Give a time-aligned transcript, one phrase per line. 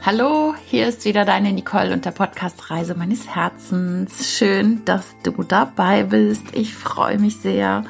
[0.00, 4.38] Hallo, hier ist wieder deine Nicole und der Podcast Reise meines Herzens.
[4.38, 6.44] Schön, dass du dabei bist.
[6.52, 7.82] Ich freue mich sehr.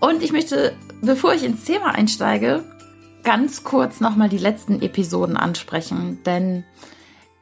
[0.00, 2.64] Und ich möchte, bevor ich ins Thema einsteige,
[3.22, 6.64] ganz kurz nochmal die letzten Episoden ansprechen, denn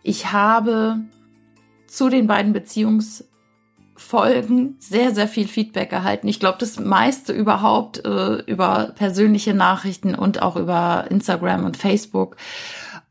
[0.02, 0.98] ich habe
[1.87, 6.28] zu den beiden Beziehungsfolgen sehr, sehr viel Feedback erhalten.
[6.28, 12.37] Ich glaube, das meiste überhaupt äh, über persönliche Nachrichten und auch über Instagram und Facebook.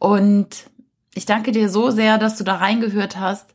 [0.02, 0.72] Und
[1.14, 3.54] ich danke dir so sehr, dass du da reingehört hast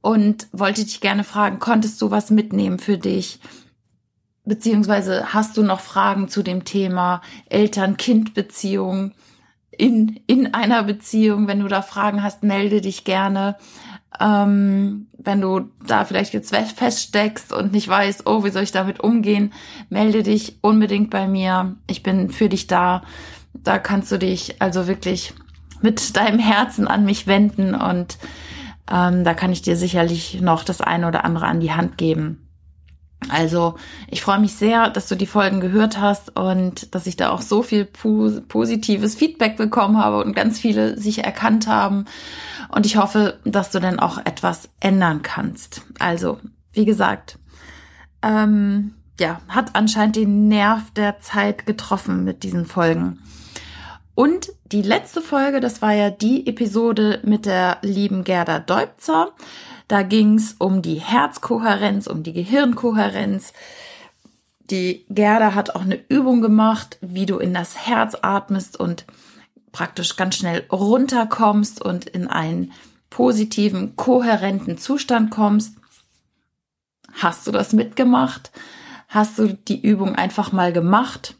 [0.00, 3.38] und wollte dich gerne fragen, konntest du was mitnehmen für dich?
[4.44, 9.12] Beziehungsweise hast du noch Fragen zu dem Thema Eltern-Kind-Beziehung
[9.70, 11.46] in, in einer Beziehung?
[11.46, 13.56] Wenn du da Fragen hast, melde dich gerne.
[14.18, 18.98] Ähm, wenn du da vielleicht jetzt feststeckst und nicht weißt, oh, wie soll ich damit
[18.98, 19.52] umgehen,
[19.90, 21.76] melde dich unbedingt bei mir.
[21.86, 23.02] Ich bin für dich da.
[23.54, 25.34] Da kannst du dich also wirklich
[25.82, 28.18] mit deinem Herzen an mich wenden und
[28.90, 32.48] ähm, da kann ich dir sicherlich noch das eine oder andere an die Hand geben.
[33.28, 33.74] Also
[34.08, 37.42] ich freue mich sehr, dass du die Folgen gehört hast und dass ich da auch
[37.42, 42.04] so viel positives Feedback bekommen habe und ganz viele sich erkannt haben.
[42.68, 45.82] Und ich hoffe, dass du dann auch etwas ändern kannst.
[45.98, 46.38] Also,
[46.72, 47.38] wie gesagt,
[48.22, 53.18] ähm, ja, hat anscheinend den Nerv der Zeit getroffen mit diesen Folgen.
[54.18, 59.30] Und die letzte Folge, das war ja die Episode mit der lieben Gerda Deubzer.
[59.86, 63.52] Da ging's um die Herzkohärenz, um die Gehirnkohärenz.
[64.72, 69.04] Die Gerda hat auch eine Übung gemacht, wie du in das Herz atmest und
[69.70, 72.72] praktisch ganz schnell runterkommst und in einen
[73.10, 75.76] positiven, kohärenten Zustand kommst.
[77.12, 78.50] Hast du das mitgemacht?
[79.06, 81.36] Hast du die Übung einfach mal gemacht?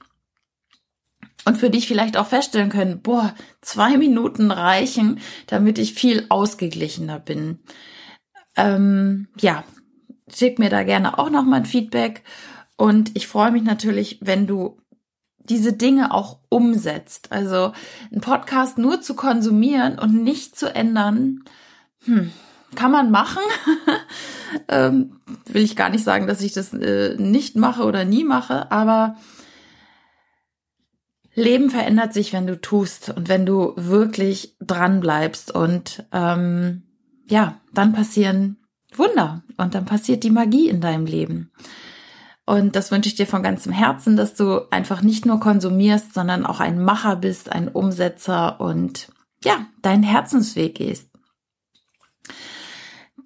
[1.45, 7.19] Und für dich vielleicht auch feststellen können, boah, zwei Minuten reichen, damit ich viel ausgeglichener
[7.19, 7.61] bin.
[8.57, 9.65] Ähm, ja,
[10.35, 12.23] schick mir da gerne auch nochmal ein Feedback
[12.77, 14.79] und ich freue mich natürlich, wenn du
[15.49, 17.33] diese Dinge auch umsetzt.
[17.33, 17.73] Also
[18.13, 21.45] ein Podcast nur zu konsumieren und nicht zu ändern,
[22.05, 22.31] hm,
[22.75, 23.43] kann man machen.
[24.69, 28.71] ähm, will ich gar nicht sagen, dass ich das äh, nicht mache oder nie mache,
[28.71, 29.17] aber
[31.39, 36.83] Leben verändert sich, wenn du tust und wenn du wirklich dran bleibst und ähm,
[37.29, 38.57] ja, dann passieren
[38.95, 41.51] Wunder und dann passiert die Magie in deinem Leben.
[42.47, 46.47] Und das wünsche ich dir von ganzem Herzen, dass du einfach nicht nur konsumierst, sondern
[46.47, 49.09] auch ein Macher bist, ein Umsetzer und
[49.45, 51.11] ja, deinen Herzensweg gehst.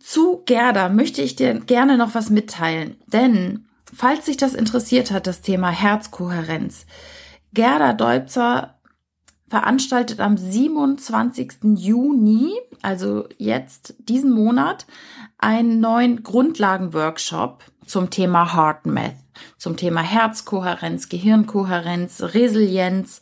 [0.00, 5.28] Zu Gerda möchte ich dir gerne noch was mitteilen, denn falls sich das interessiert hat,
[5.28, 6.86] das Thema Herzkohärenz,
[7.54, 8.78] Gerda Deutzer
[9.48, 11.76] veranstaltet am 27.
[11.76, 14.86] Juni, also jetzt diesen Monat,
[15.36, 19.16] einen neuen Grundlagenworkshop zum Thema Heart Math,
[19.58, 23.20] zum Thema Herzkohärenz, Gehirnkohärenz, Resilienz.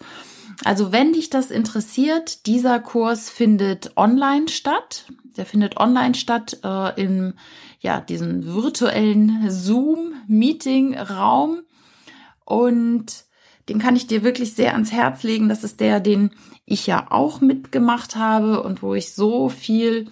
[0.65, 5.07] Also wenn dich das interessiert, dieser Kurs findet online statt.
[5.37, 7.35] Der findet online statt äh, in
[7.81, 11.63] ja, diesem virtuellen Zoom-Meeting-Raum.
[12.45, 13.25] Und
[13.69, 15.49] den kann ich dir wirklich sehr ans Herz legen.
[15.49, 16.31] Das ist der, den
[16.65, 20.11] ich ja auch mitgemacht habe und wo ich so viel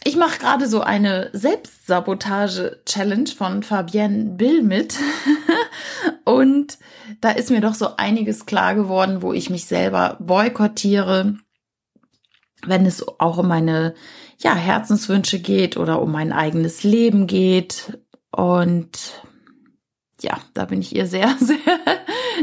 [0.05, 4.99] ich mache gerade so eine Selbstsabotage-Challenge von Fabienne Bill mit.
[6.25, 6.77] und
[7.23, 11.39] da ist mir doch so einiges klar geworden, wo ich mich selber boykottiere,
[12.67, 13.95] wenn es auch um meine
[14.39, 17.99] ja, Herzenswünsche geht oder um mein eigenes Leben geht.
[18.31, 19.23] Und
[20.21, 21.57] ja, da bin ich ihr sehr, sehr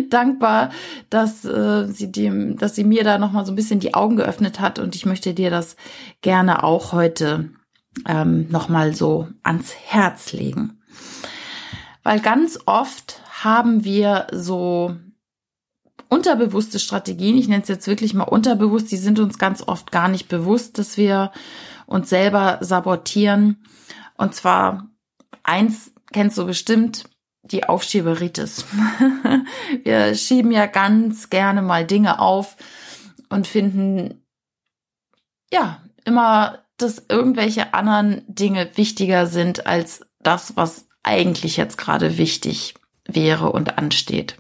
[0.10, 0.72] dankbar,
[1.10, 4.16] dass äh, sie dem, dass sie mir da noch mal so ein bisschen die Augen
[4.16, 5.76] geöffnet hat und ich möchte dir das
[6.22, 7.50] gerne auch heute
[8.08, 10.82] ähm, noch mal so ans Herz legen,
[12.04, 14.96] weil ganz oft haben wir so
[16.14, 17.38] unterbewusste Strategien.
[17.38, 18.92] Ich nenne es jetzt wirklich mal unterbewusst.
[18.92, 21.32] Die sind uns ganz oft gar nicht bewusst, dass wir
[21.88, 23.64] uns selber sabotieren.
[24.16, 24.90] Und zwar
[25.42, 27.06] eins kennst du bestimmt,
[27.42, 28.66] die Aufschieberitis.
[29.84, 32.56] Wir schieben ja ganz gerne mal Dinge auf
[33.30, 34.24] und finden,
[35.52, 42.76] ja, immer, dass irgendwelche anderen Dinge wichtiger sind als das, was eigentlich jetzt gerade wichtig
[43.06, 44.38] wäre und ansteht.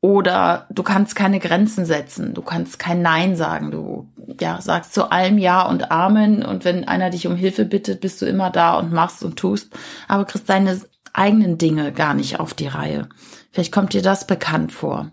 [0.00, 4.08] Oder du kannst keine Grenzen setzen, du kannst kein Nein sagen, du
[4.40, 6.44] ja, sagst zu allem Ja und Amen.
[6.44, 9.72] Und wenn einer dich um Hilfe bittet, bist du immer da und machst und tust,
[10.06, 10.80] aber kriegst deine
[11.12, 13.08] eigenen Dinge gar nicht auf die Reihe.
[13.50, 15.10] Vielleicht kommt dir das bekannt vor.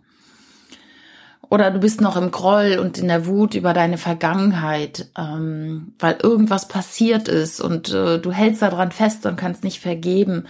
[1.49, 6.17] Oder du bist noch im Groll und in der Wut über deine Vergangenheit, ähm, weil
[6.21, 7.61] irgendwas passiert ist.
[7.61, 10.47] Und äh, du hältst daran fest und kannst nicht vergeben.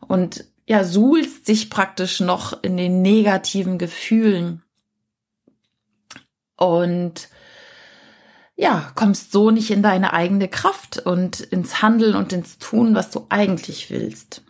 [0.00, 4.62] Und ja, suhlst sich praktisch noch in den negativen Gefühlen.
[6.56, 7.30] Und
[8.54, 13.10] ja, kommst so nicht in deine eigene Kraft und ins Handeln und ins Tun, was
[13.10, 14.42] du eigentlich willst.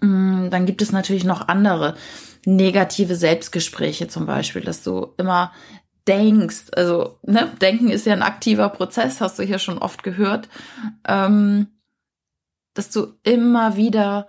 [0.00, 1.94] Mm, dann gibt es natürlich noch andere
[2.46, 5.52] negative Selbstgespräche zum Beispiel, dass du immer
[6.08, 10.48] denkst, also ne, denken ist ja ein aktiver Prozess, hast du hier schon oft gehört,
[11.06, 11.66] ähm,
[12.76, 14.26] dass du immer wieder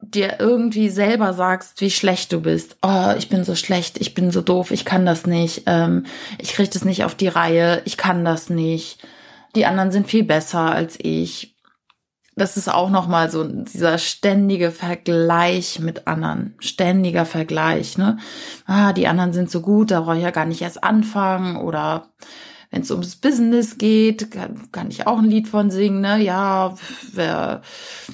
[0.00, 2.76] dir irgendwie selber sagst, wie schlecht du bist.
[2.82, 6.06] Oh, ich bin so schlecht, ich bin so doof, ich kann das nicht, ähm,
[6.38, 8.98] ich kriege das nicht auf die Reihe, ich kann das nicht.
[9.54, 11.52] Die anderen sind viel besser als ich
[12.34, 16.54] das ist auch nochmal so dieser ständige Vergleich mit anderen.
[16.60, 18.18] Ständiger Vergleich, ne?
[18.66, 21.56] Ah, die anderen sind so gut, da brauche ich ja gar nicht erst anfangen.
[21.56, 22.08] Oder
[22.72, 26.20] wenn es ums Business geht, kann, kann ich auch ein Lied von singen, ne?
[26.20, 26.74] Ja,
[27.12, 27.62] wer,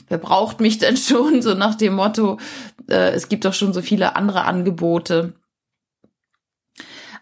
[0.08, 1.40] wer braucht mich denn schon?
[1.48, 2.38] So nach dem Motto,
[2.90, 5.32] äh, es gibt doch schon so viele andere Angebote.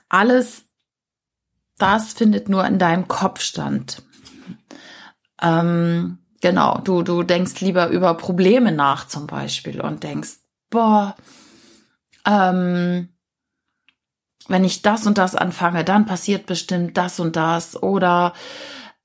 [0.08, 0.64] Alles
[1.78, 4.02] das findet nur in deinem Kopf stand.
[5.42, 10.36] Ähm, Genau, du, du denkst lieber über Probleme nach zum Beispiel und denkst,
[10.70, 11.16] boah,
[12.24, 13.08] ähm,
[14.48, 18.32] wenn ich das und das anfange, dann passiert bestimmt das und das oder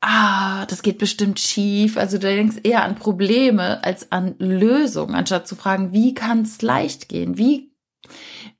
[0.01, 1.97] ah, das geht bestimmt schief.
[1.97, 6.61] Also du denkst eher an Probleme als an Lösungen, anstatt zu fragen, wie kann es
[6.61, 7.37] leicht gehen?
[7.37, 7.71] Wie,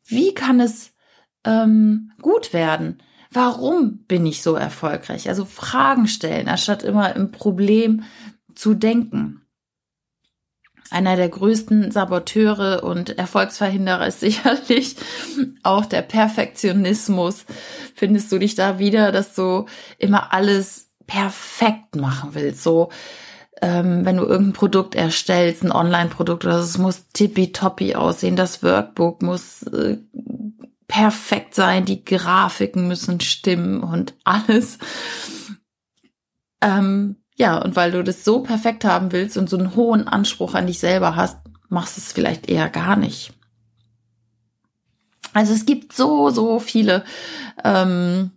[0.06, 0.94] wie kann es
[1.44, 3.02] ähm, gut werden?
[3.32, 5.30] Warum bin ich so erfolgreich?
[5.30, 8.04] Also Fragen stellen, anstatt immer im Problem
[8.56, 9.41] zu denken.
[10.92, 14.98] Einer der größten Saboteure und Erfolgsverhinderer ist sicherlich
[15.64, 17.46] auch der Perfektionismus.
[17.96, 19.66] Findest du dich da wieder, dass du
[19.98, 22.62] immer alles perfekt machen willst?
[22.62, 22.90] So,
[23.62, 29.22] ähm, wenn du irgendein Produkt erstellst, ein Online-Produkt oder es muss tippitoppi aussehen, das Workbook
[29.22, 29.98] muss äh,
[30.88, 34.78] perfekt sein, die Grafiken müssen stimmen und alles.
[36.62, 40.54] Ähm, ja, und weil du das so perfekt haben willst und so einen hohen Anspruch
[40.54, 41.38] an dich selber hast,
[41.70, 43.34] machst du es vielleicht eher gar nicht.
[45.34, 47.06] Also es gibt so, so viele
[47.64, 48.32] ähm,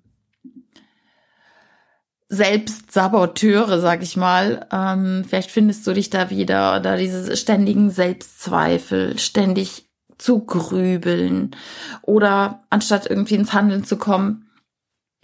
[2.29, 4.67] Selbstsaboteure, sag ich mal.
[4.73, 11.57] Ähm, vielleicht findest du dich da wieder, da diese ständigen Selbstzweifel, ständig zu grübeln
[12.03, 14.49] oder anstatt irgendwie ins Handeln zu kommen,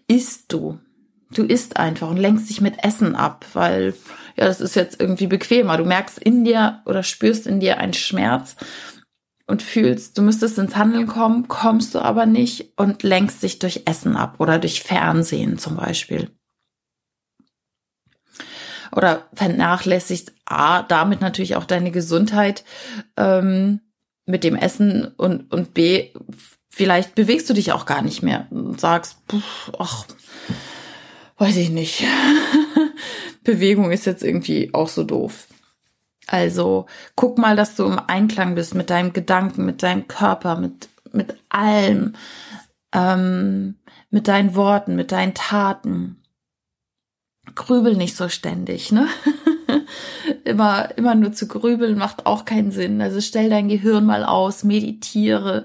[0.08, 0.80] isst du
[1.32, 3.94] du isst einfach und lenkst dich mit Essen ab, weil
[4.36, 5.76] ja, das ist jetzt irgendwie bequemer.
[5.76, 8.56] Du merkst in dir oder spürst in dir einen Schmerz
[9.46, 13.82] und fühlst, du müsstest ins Handeln kommen, kommst du aber nicht und lenkst dich durch
[13.86, 16.30] Essen ab oder durch Fernsehen zum Beispiel.
[18.92, 22.64] Oder vernachlässigt A, damit natürlich auch deine Gesundheit
[23.16, 23.80] ähm,
[24.26, 26.12] mit dem Essen und, und B,
[26.70, 29.18] vielleicht bewegst du dich auch gar nicht mehr und sagst,
[29.78, 30.06] ach,
[31.40, 32.04] weiß ich nicht.
[33.44, 35.48] Bewegung ist jetzt irgendwie auch so doof.
[36.26, 40.90] Also guck mal, dass du im Einklang bist mit deinem Gedanken, mit deinem Körper, mit,
[41.12, 42.14] mit allem,
[42.92, 43.76] ähm,
[44.10, 46.22] mit deinen Worten, mit deinen Taten.
[47.54, 49.08] Grübel nicht so ständig, ne?
[50.44, 53.00] immer, immer nur zu grübeln macht auch keinen Sinn.
[53.00, 55.64] Also stell dein Gehirn mal aus, meditiere.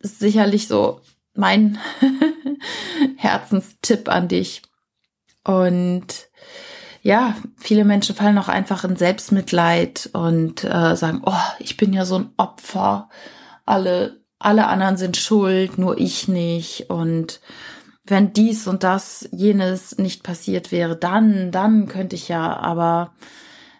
[0.00, 1.00] Ist sicherlich so
[1.34, 1.78] mein
[3.16, 4.62] Herzenstipp an dich.
[5.44, 6.28] Und
[7.02, 12.04] ja, viele Menschen fallen auch einfach in Selbstmitleid und äh, sagen, oh, ich bin ja
[12.06, 13.10] so ein Opfer,
[13.66, 17.40] alle, alle anderen sind schuld, nur ich nicht und
[18.06, 23.14] wenn dies und das, jenes nicht passiert wäre, dann, dann könnte ich ja, aber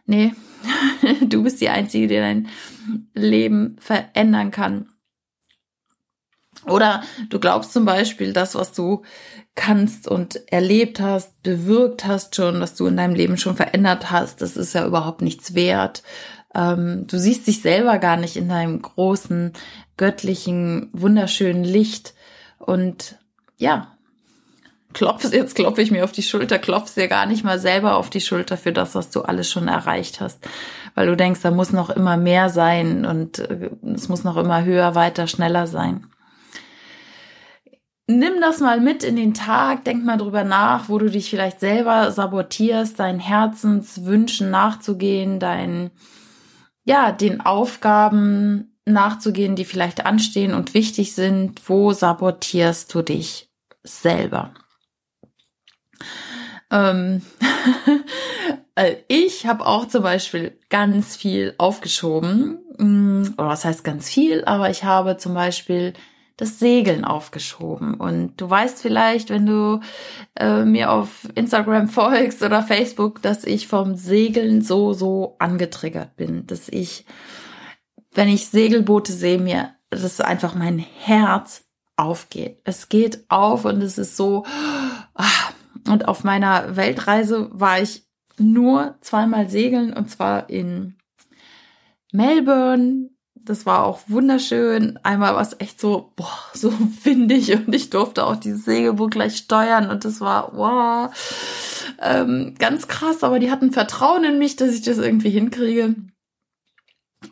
[0.07, 0.35] nee,
[1.27, 2.49] du bist die Einzige, die dein
[3.13, 4.89] Leben verändern kann.
[6.67, 9.03] Oder du glaubst zum Beispiel, das, was du
[9.55, 14.41] kannst und erlebt hast, bewirkt hast schon, dass du in deinem Leben schon verändert hast,
[14.41, 16.03] das ist ja überhaupt nichts wert.
[16.55, 19.53] Ähm, du siehst dich selber gar nicht in deinem großen,
[19.97, 22.15] göttlichen, wunderschönen Licht.
[22.59, 23.19] Und
[23.59, 23.95] ja,
[24.93, 28.11] klopfst, jetzt klopfe ich mir auf die Schulter, klopfst dir gar nicht mal selber auf
[28.11, 30.41] die Schulter für das, was du alles schon erreicht hast.
[30.95, 34.65] Weil du denkst, da muss noch immer mehr sein und äh, es muss noch immer
[34.65, 36.07] höher, weiter, schneller sein.
[38.07, 41.61] Nimm das mal mit in den Tag, denk mal drüber nach, wo du dich vielleicht
[41.61, 45.91] selber sabotierst, deinen Herzenswünschen nachzugehen, deinen,
[46.85, 51.67] ja, den Aufgaben nachzugehen, die vielleicht anstehen und wichtig sind.
[51.67, 53.51] Wo sabotierst du dich
[53.83, 54.53] selber?
[56.71, 57.23] Ähm,
[58.75, 62.59] äh, ich habe auch zum Beispiel ganz viel aufgeschoben.
[62.77, 64.45] Mm, oder was heißt ganz viel?
[64.45, 65.95] Aber ich habe zum Beispiel
[66.37, 67.95] das Segeln aufgeschoben.
[67.95, 69.81] Und du weißt vielleicht, wenn du
[70.37, 76.47] äh, mir auf Instagram folgst oder Facebook, dass ich vom Segeln so, so angetriggert bin.
[76.47, 77.07] Dass ich,
[78.13, 81.65] wenn ich Segelboote sehe, mir, dass einfach mein Herz
[81.97, 82.61] aufgeht.
[82.65, 84.45] Es geht auf und es ist so,
[85.15, 85.51] ah,
[85.89, 88.07] und auf meiner Weltreise war ich
[88.39, 90.97] nur zweimal segeln und zwar in
[92.13, 93.11] Melbourne.
[93.45, 94.99] Das war auch wunderschön.
[95.03, 96.73] Einmal war es echt so, boah, so
[97.05, 101.11] windig und ich durfte auch dieses Segelboot gleich steuern und das war, wow,
[102.01, 103.23] ähm, ganz krass.
[103.23, 105.95] Aber die hatten Vertrauen in mich, dass ich das irgendwie hinkriege.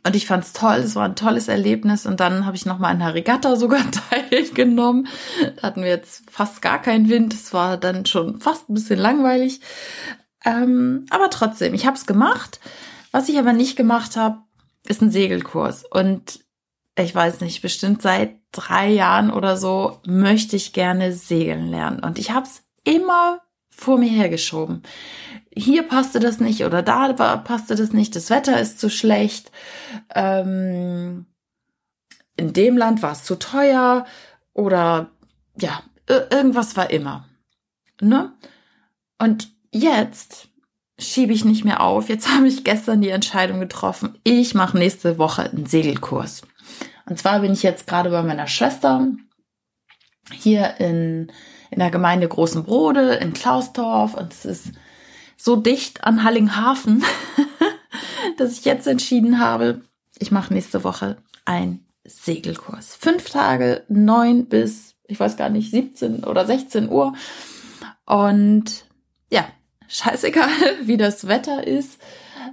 [0.05, 2.07] Und ich fand's toll, es war ein tolles Erlebnis.
[2.07, 5.09] Und dann habe ich noch mal an der Regatta sogar teilgenommen.
[5.57, 7.35] Da hatten wir jetzt fast gar keinen Wind.
[7.35, 9.61] Es war dann schon fast ein bisschen langweilig.
[10.45, 12.61] Ähm, aber trotzdem, ich habe es gemacht.
[13.13, 14.39] Was ich aber nicht gemacht habe,
[14.87, 15.85] ist ein Segelkurs.
[15.85, 16.41] Und
[16.99, 22.01] ich weiß nicht, bestimmt seit drei Jahren oder so möchte ich gerne segeln lernen.
[22.01, 24.83] Und ich habe es immer vor mir hergeschoben
[25.55, 29.51] hier passte das nicht oder da passte das nicht, das Wetter ist zu schlecht,
[30.15, 31.27] ähm,
[32.37, 34.07] in dem Land war es zu teuer
[34.55, 35.11] oder
[35.59, 37.29] ja, irgendwas war immer.
[38.01, 38.33] Ne?
[39.19, 40.49] Und jetzt
[40.99, 42.09] schiebe ich nicht mehr auf.
[42.09, 46.43] Jetzt habe ich gestern die Entscheidung getroffen, ich mache nächste Woche einen Segelkurs.
[47.07, 49.09] Und zwar bin ich jetzt gerade bei meiner Schwester
[50.33, 51.33] hier in,
[51.71, 54.67] in der Gemeinde Großen Brode in Klausdorf und es ist
[55.37, 57.05] so dicht an Hallinghafen,
[58.37, 59.83] dass ich jetzt entschieden habe,
[60.19, 62.95] ich mache nächste Woche ein Segelkurs.
[62.95, 67.15] Fünf Tage, neun bis, ich weiß gar nicht, 17 oder 16 Uhr.
[68.07, 68.85] Und
[69.31, 69.47] ja,
[69.93, 70.49] scheißegal,
[70.83, 72.01] wie das Wetter ist.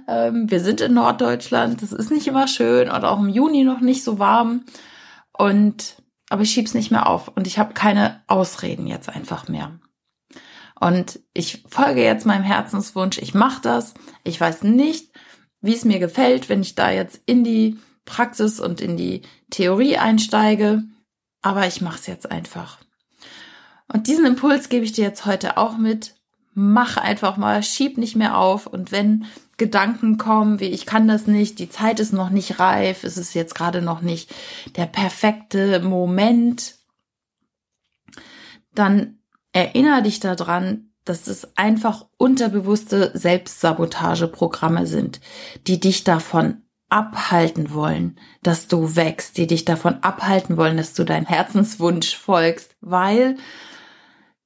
[0.06, 3.80] Ähm, wir sind in Norddeutschland, das ist nicht immer schön und auch im Juni noch
[3.80, 4.64] nicht so warm.
[5.36, 5.96] Und
[6.30, 9.80] aber ich schieb's nicht mehr auf und ich habe keine Ausreden jetzt einfach mehr.
[10.78, 13.94] Und ich folge jetzt meinem Herzenswunsch, ich mache das.
[14.24, 15.10] Ich weiß nicht,
[15.60, 19.98] wie es mir gefällt, wenn ich da jetzt in die Praxis und in die Theorie
[19.98, 20.84] einsteige,
[21.42, 22.78] aber ich mache es jetzt einfach.
[23.92, 26.14] Und diesen Impuls gebe ich dir jetzt heute auch mit.
[26.62, 28.66] Mach einfach mal, schieb nicht mehr auf.
[28.66, 29.24] Und wenn
[29.56, 33.32] Gedanken kommen, wie ich kann das nicht, die Zeit ist noch nicht reif, es ist
[33.32, 34.30] jetzt gerade noch nicht
[34.76, 36.74] der perfekte Moment,
[38.74, 39.20] dann
[39.52, 45.22] erinnere dich daran, dass es einfach unterbewusste Selbstsabotageprogramme sind,
[45.66, 51.04] die dich davon abhalten wollen, dass du wächst, die dich davon abhalten wollen, dass du
[51.04, 53.38] deinem Herzenswunsch folgst, weil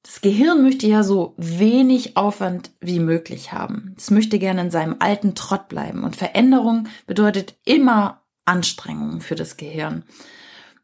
[0.05, 3.95] das Gehirn möchte ja so wenig Aufwand wie möglich haben.
[3.97, 9.57] Es möchte gerne in seinem alten Trott bleiben und Veränderung bedeutet immer Anstrengung für das
[9.57, 10.03] Gehirn.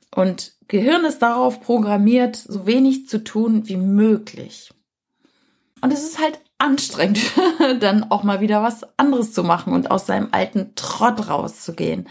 [0.09, 4.71] Und Gehirn ist darauf programmiert, so wenig zu tun wie möglich.
[5.81, 7.19] Und es ist halt anstrengend,
[7.79, 12.07] dann auch mal wieder was anderes zu machen und aus seinem alten Trott rauszugehen.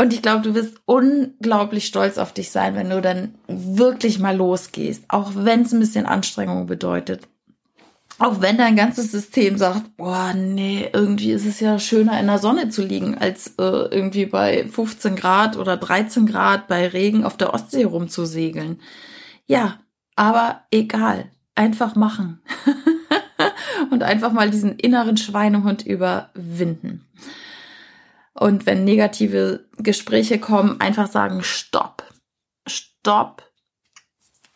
[0.00, 4.36] Und ich glaube, du wirst unglaublich stolz auf dich sein, wenn du dann wirklich mal
[4.36, 7.26] losgehst, auch wenn es ein bisschen Anstrengung bedeutet.
[8.20, 12.38] Auch wenn dein ganzes System sagt, boah, nee, irgendwie ist es ja schöner in der
[12.38, 17.36] Sonne zu liegen, als äh, irgendwie bei 15 Grad oder 13 Grad bei Regen auf
[17.36, 18.80] der Ostsee rumzusegeln.
[19.46, 19.80] Ja,
[20.16, 21.26] aber egal.
[21.54, 22.40] Einfach machen.
[23.90, 27.04] und einfach mal diesen inneren Schweinehund überwinden.
[28.38, 32.04] Und wenn negative Gespräche kommen, einfach sagen, stopp,
[32.66, 33.42] stopp.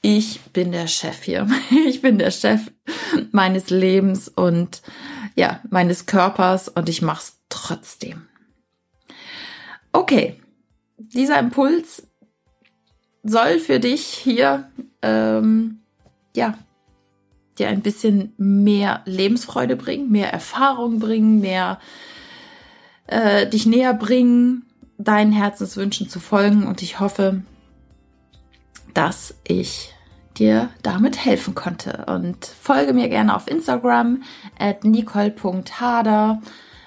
[0.02, 1.48] Ich bin der Chef hier.
[1.86, 2.60] Ich bin der Chef
[3.32, 4.82] meines Lebens und
[5.34, 8.26] ja, meines Körpers und ich mach's trotzdem.
[9.92, 10.40] Okay,
[10.96, 12.06] dieser Impuls
[13.22, 14.70] soll für dich hier
[15.02, 15.80] ähm,
[16.34, 16.56] ja
[17.58, 21.78] dir ein bisschen mehr Lebensfreude bringen, mehr Erfahrung bringen, mehr
[23.12, 24.64] äh, dich näher bringen,
[24.98, 26.66] deinen Herzenswünschen zu folgen.
[26.66, 27.42] Und ich hoffe,
[28.94, 29.94] dass ich
[30.38, 32.06] dir damit helfen konnte.
[32.06, 34.22] Und folge mir gerne auf Instagram
[34.58, 36.40] at nicole.hader.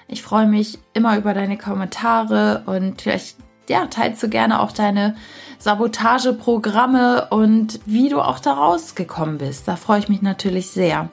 [0.08, 3.36] Ich freue mich immer über deine Kommentare und vielleicht
[3.68, 5.16] ja, teilst du gerne auch deine
[5.58, 9.66] Sabotageprogramme und wie du auch da rausgekommen bist.
[9.66, 11.08] Da freue ich mich natürlich sehr.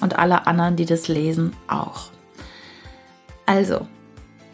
[0.00, 2.10] Und alle anderen, die das lesen, auch.
[3.46, 3.86] Also,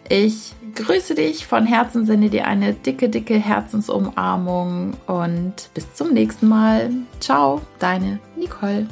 [0.08, 6.49] ich grüße dich von Herzen, sende dir eine dicke, dicke Herzensumarmung und bis zum nächsten
[6.49, 6.90] Mal.
[7.20, 8.87] Ciao, deine Nicole.